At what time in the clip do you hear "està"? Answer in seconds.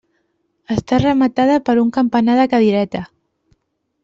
0.75-0.99